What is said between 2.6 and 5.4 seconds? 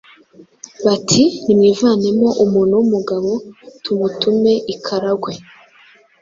w’umugabo tumutume i Karagwe